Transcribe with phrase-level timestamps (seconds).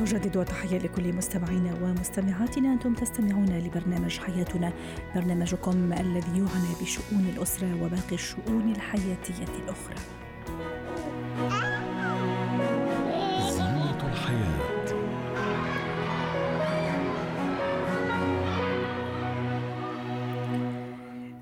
[0.00, 2.72] نجدد تحية لكل مستمعينا ومستمعاتنا.
[2.72, 4.72] أنتم تستمعون لبرنامج حياتنا
[5.14, 9.96] برنامجكم الذي يعنى بشؤون الأسرة وباقي الشؤون الحياتية الأخرى.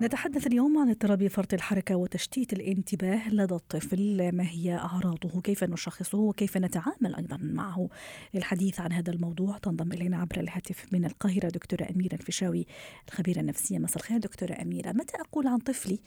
[0.02, 4.32] نتحدث اليوم عن اضطراب فرط الحركة وتشتيت الانتباه لدى الطفل.
[4.32, 7.88] ما هي أعراضه؟ كيف نشخصه؟ وكيف نتعامل أيضا معه؟
[8.34, 12.66] للحديث عن هذا الموضوع تنضم إلينا عبر الهاتف من القاهرة دكتورة أميرة الفيشاوي
[13.08, 13.78] الخبيرة النفسية.
[13.78, 14.92] مساء الخير دكتورة أميرة.
[14.92, 16.00] متى أقول عن طفلي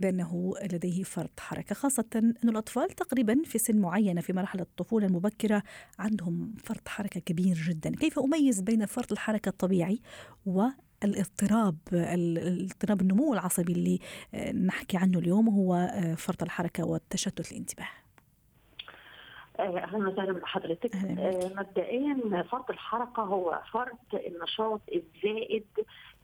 [0.00, 5.62] بأنه لديه فرط حركة؟ خاصة أن الأطفال تقريبا في سن معينة في مرحلة الطفولة المبكرة
[5.98, 7.90] عندهم فرط حركة كبير جدا.
[7.90, 10.00] كيف أميز بين فرط الحركة الطبيعي
[10.46, 10.68] و
[11.04, 13.98] الاضطراب الاضطراب النمو العصبي اللي
[14.34, 17.88] آه، نحكي عنه اليوم هو آه، فرط الحركة والتشتت الانتباه.
[19.60, 20.90] أهلا وسهلا بحضرتك.
[21.56, 25.64] مبدئيا فرط الحركة هو فرط النشاط الزائد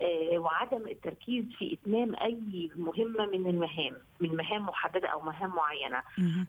[0.03, 6.03] آه، وعدم التركيز في إتمام أي مهمة من المهام من مهام محددة أو مهام معينة.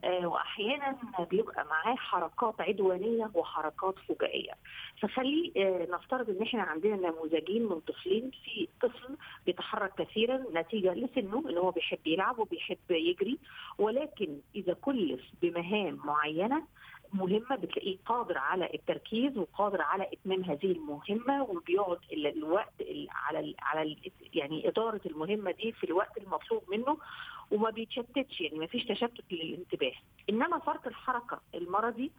[0.04, 0.98] آه، واحيانا
[1.32, 4.52] بيبقى معاه حركات عدوانية وحركات فجائية.
[5.02, 11.44] فخلي آه، نفترض إن إحنا عندنا نموذجين من طفلين في طفل بيتحرك كثيرا نتيجة لسنه
[11.50, 13.38] إن هو بيحب يلعب وبيحب يجري.
[13.78, 16.64] ولكن إذا كلف بمهام معينة
[17.14, 22.74] مهمة بتلاقيه قادر على التركيز وقادر على إتمام هذه المهمة وبيقعد الوقت
[23.12, 23.96] على على
[24.34, 26.98] يعني إدارة المهمة دي في الوقت المطلوب منه
[27.52, 29.94] وما بيتشتتش يعني ما فيش تشتت للانتباه.
[30.30, 32.12] إنما فرط الحركة المرضي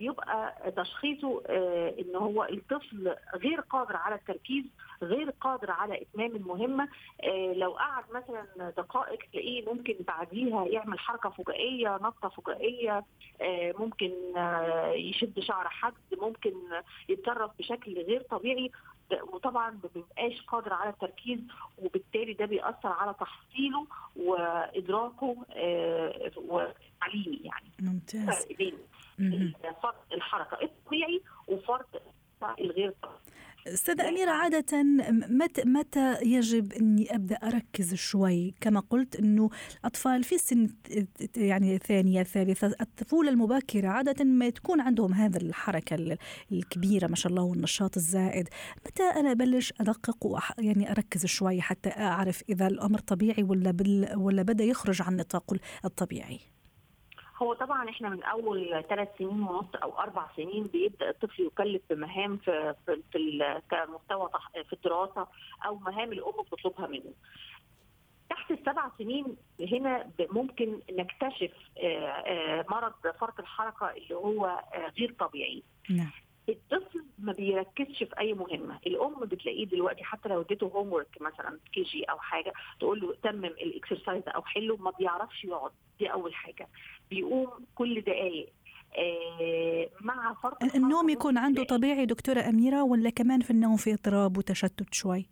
[0.00, 4.64] بيبقى تشخيصه آه إن هو الطفل غير قادر على التركيز
[5.02, 6.88] غير قادر على إتمام المهمة.
[7.20, 13.04] آه لو قعد مثلا دقائق تلاقيه ممكن بعديها يعمل حركة فجائية نقطه فجائية
[13.40, 16.52] آه ممكن آه يشد شعر حد ممكن
[17.08, 18.70] يتصرف بشكل غير طبيعي.
[19.32, 21.38] وطبعا ما بيبقاش قادر على التركيز
[21.78, 23.86] وبالتالي ده بيأثر على تحصيله
[24.16, 25.36] وإدراكه
[27.02, 27.72] وتعليمي يعني.
[27.80, 28.46] ممتاز.
[28.58, 28.74] بين
[29.82, 32.02] فرط الحركة الطبيعي وفرط
[32.60, 33.18] الغير طبيعي
[33.66, 34.82] أستاذة أميرة عادة
[35.28, 40.68] متى متى يجب إني أبدأ أركز شوي؟ كما قلت إنه الأطفال في سن
[41.36, 46.16] يعني ثانية ثالثة الطفولة المبكرة عادة ما تكون عندهم هذا الحركة
[46.52, 48.48] الكبيرة ما شاء الله والنشاط الزائد.
[48.86, 53.74] متى أنا أبلش أدقق يعني أركز شوي حتى أعرف إذا الأمر طبيعي ولا
[54.16, 56.40] ولا بدأ يخرج عن نطاقه الطبيعي؟
[57.42, 62.36] هو طبعا إحنا من أول ثلاث سنين ونص أو أربع سنين بيبدأ الطفل يكلف بمهام
[62.36, 64.30] في في, في كمستوى
[64.68, 65.26] في الدراسة
[65.66, 67.12] أو مهام الأم بتطلبها منه.
[68.30, 71.52] تحت السبع سنين هنا ممكن نكتشف
[72.70, 74.62] مرض فرط الحركة اللي هو
[74.98, 75.62] غير طبيعي.
[75.90, 76.10] نعم.
[76.48, 76.81] الطفل
[77.22, 78.78] ما بيركزش في أي مهمة.
[78.86, 83.53] الأم بتلاقيه دلوقتي حتى لو اديته homework مثلا KG أو حاجة تقول له تمم ال
[83.53, 85.70] exercise أو حله ما بيعرفش يقعد.
[85.98, 86.68] دي أول حاجة.
[87.10, 88.52] بيقوم كل دقائق
[88.98, 94.38] آه مع فرط النوم يكون عنده طبيعي دكتورة أميرة ولا كمان في النوم في اضطراب
[94.38, 95.28] وتشتت شوي؟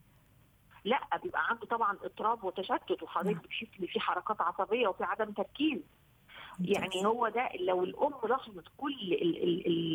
[0.84, 5.78] لا بيبقى عنده طبعا اضطراب وتشتت وحضرتك بتحس إن في حركات عصبية وفي عدم تركيز.
[6.60, 8.94] يعني هو ده لو الأم لاحظت كل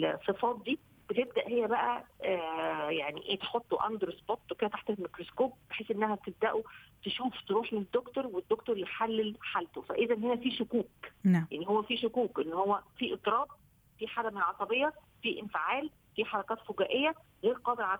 [0.03, 0.79] الصفات دي
[1.09, 6.61] بتبدأ هي بقى آه يعني إيه تحطه under spot كده تحت الميكروسكوب بحيث إنها تبداوا
[7.03, 9.81] تشوف تروح للدكتور والدكتور يحلل حالته.
[9.81, 10.89] فإذا هنا في شكوك.
[11.23, 11.47] نعم.
[11.51, 13.47] يعني هو في شكوك إن هو في اضطراب
[13.99, 17.99] في حالة من العصبية في انفعال في حركات فجائية غير قادر على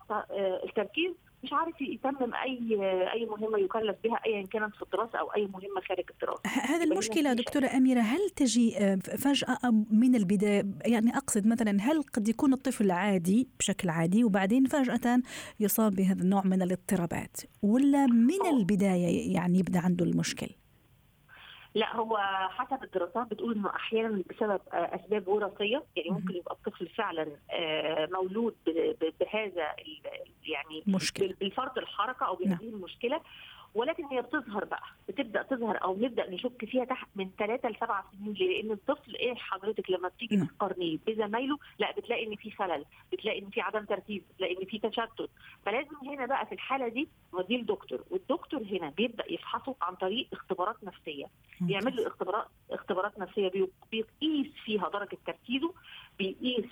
[0.63, 1.13] التركيز.
[1.45, 2.79] مش عارف يتمم أي
[3.13, 6.41] أي مهمة يكلف بها ايا كانت في الدراسة أو أي مهمة خارج الدراسة.
[6.45, 8.71] هذه المشكلة دكتورة أميرة هل تجي
[9.17, 9.57] فجأة
[9.91, 15.21] من البداية يعني أقصد مثلا هل قد يكون الطفل عادي بشكل عادي وبعدين فجأة
[15.59, 20.47] يصاب بهذا النوع من الاضطرابات ولا من البداية يعني يبدأ عنده المشكل؟
[21.75, 22.17] لا هو
[22.49, 27.27] حسب الدراسات بتقول إنه أحيانا بسبب أسباب وراثية يعني ممكن يبقى الطفل فعلا
[28.11, 28.55] مولود
[29.19, 29.75] بهذا
[30.47, 31.33] يعني مشكلة.
[31.39, 33.21] بالفرط الحركة أو بهذه المشكلة.
[33.75, 38.33] ولكن هي بتظهر بقى بتبدأ تظهر أو نبدأ نشك فيها تحت من ثلاثة لسبع سنين.
[38.33, 43.39] ليه؟ لأن الطفل إيه حضرتك لما بتيجي تقارنيه بزمايله لا بتلاقي إن في خلل، بتلاقي
[43.39, 45.29] إن في عدم تركيز، بتلاقي إن في تشتت،
[45.65, 50.83] فلازم هنا بقى في الحالة دي نوديه لدكتور، والدكتور هنا بيبدأ يفحصه عن طريق اختبارات
[50.83, 51.25] نفسية،
[51.61, 53.51] بيعمل له اختبارات اختبارات نفسية
[53.91, 55.73] بيقيس فيها درجة تركيزه
[56.19, 56.65] بيقيس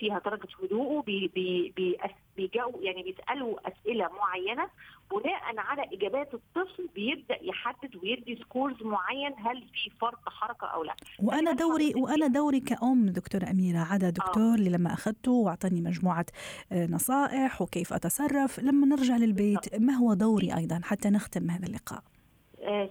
[0.00, 1.96] فيها درجة هدوءه بي بي بي
[2.36, 4.68] بيجاوب يعني بيسألوا أسئلة معينة
[5.10, 10.94] بناء على إجابات الطفل بيبدأ يحدد ويدي scores معين هل في فرط حركة أو لأ.
[11.22, 14.54] وأنا دوري وأنا دوري كأم دكتورة أميرة عند دكتور آه.
[14.54, 16.26] اللي لما أخذته وأعطاني مجموعة
[16.72, 22.02] نصائح وكيف أتصرف لما نرجع للبيت ما هو دوري أيضا حتى نختم هذا اللقاء؟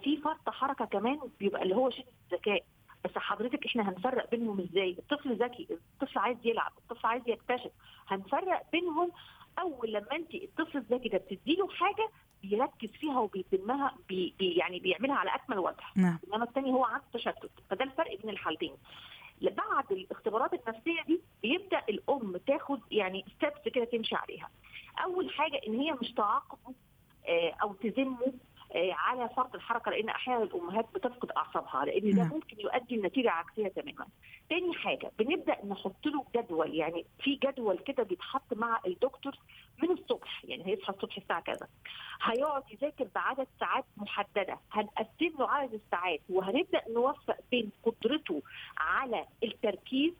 [0.03, 2.63] في فرط حركة كمان بيبقى اللي هو شده الذكاء.
[3.05, 7.71] بس حضرتك إحنا هنفرق بينهم إزاي؟ الطفل ذكي، الطفل عايز يلعب، الطفل عايز يكتشف،
[8.07, 9.11] هنفرق بينهم
[9.59, 12.09] أول لما انت الطفل الذكي ده بتديله حاجة
[12.43, 15.75] بيركز فيها وبيتمها بي يعني بيعملها على أكمل وجه.
[15.95, 16.19] نعم.
[16.27, 17.51] إنما الثاني هو عنده تشتت.
[17.69, 18.73] فده الفرق بين الحالتين.
[19.41, 24.49] بعد الاختبارات النفسية دي بيبدأ الأم تاخد يعني ستيبس كده تمشي عليها.
[25.03, 26.73] أول حاجة إن هي مش تعاقبه
[27.61, 28.33] أو تذمه.
[28.75, 34.07] على فرط الحركة لأن أحيانا الأمهات بتفقد أعصابها لأن ده ممكن يؤدي لنتيجة عكسية تماما.
[34.49, 39.35] تاني حاجة بنبدأ نحط له جدول يعني في جدول كده بيتحط مع الدكتور
[39.83, 41.67] من الصبح يعني هيصحى الصبح الساعة كذا.
[42.21, 48.41] هيقعد يذاكر بعدد ساعات محددة، هنقسم له عدد الساعات وهنبدأ نوفق بين قدرته
[48.77, 50.13] على التركيز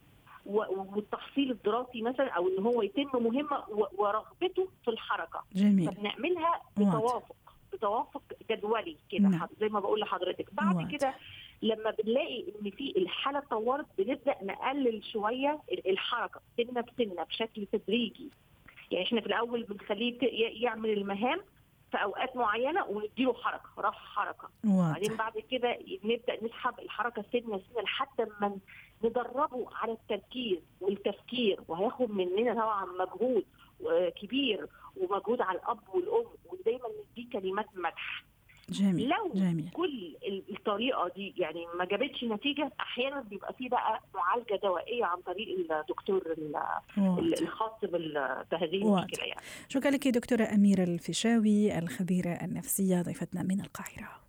[0.45, 3.63] والتحصيل الدراسي مثلا أو إن هو يتم مهمة
[3.98, 5.44] ورغبته في الحركة.
[5.54, 5.92] جميل.
[5.92, 7.36] فبنعملها بتوافق.
[7.80, 8.22] بتوافق
[8.52, 9.48] جدولي كده نعم.
[9.60, 10.54] زي ما بقول لحضرتك.
[10.54, 10.92] بعد واحد.
[10.92, 11.14] كده
[11.62, 18.30] لما بنلاقي إن في الحالة اتطورت بنبدأ نقلل شوية الحركة سنة بسنة بشكل تدريجي.
[18.92, 20.18] يعني إحنا في الأول بنخليه
[20.64, 21.42] يعمل المهام
[21.92, 24.50] في أوقات معينة ونديله حركة راح حركة.
[24.64, 28.58] بعدين بعد كده نبدأ نسحب الحركة سنة سنة لحد ما
[29.04, 31.60] ندربه على التركيز والتفكير.
[31.68, 33.44] وهياخد مننا طبعا مجهود
[34.22, 34.68] كبير
[34.98, 36.26] ومجهود على الأب والأم.
[37.39, 38.24] كلمات مدح.
[38.69, 39.69] جميل لو جميل.
[39.74, 40.15] كل
[40.50, 46.36] الطريقة دي يعني ما جابتش نتيجة أحيانا بيبقى في بقى معالجة دوائية عن طريق الدكتور
[47.41, 47.71] الخاص
[48.51, 49.41] بهذه المشكلة يعني.
[49.69, 54.19] شكرا لك دكتورة أميرة الفيشاوي الخبيرة النفسية ضيفتنا من القاهرة.